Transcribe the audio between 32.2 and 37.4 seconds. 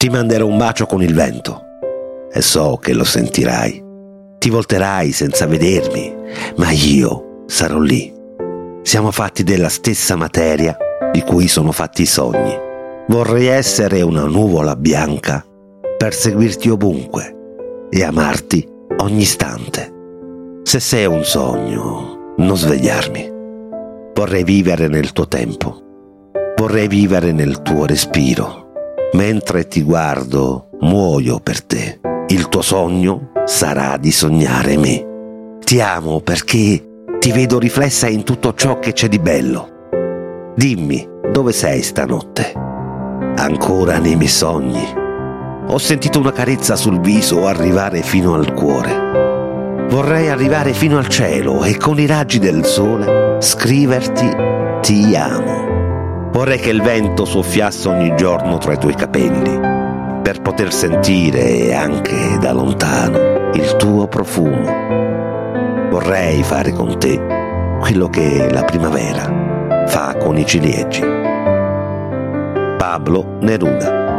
Il tuo sogno sarà di sognare me. Ti amo perché ti